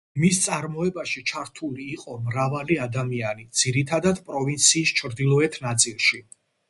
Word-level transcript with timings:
მის 0.21 0.37
წარმოებაში 0.43 1.21
ჩართული 1.31 1.85
იყო 1.97 2.15
მრავალი 2.29 2.77
ადამიანი, 2.87 3.45
ძირითადად 3.63 4.23
პროვინციის 4.31 4.95
ჩრდილოეთ 5.03 5.61
ნაწილში. 5.67 6.23